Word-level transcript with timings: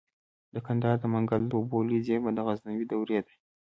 د 0.53 0.55
کندهار 0.67 0.97
د 1.01 1.05
منگل 1.13 1.41
د 1.47 1.53
اوبو 1.59 1.77
لوی 1.87 1.99
زیرمه 2.07 2.31
د 2.33 2.39
غزنوي 2.47 2.85
دورې 2.91 3.19
ده 3.25 3.33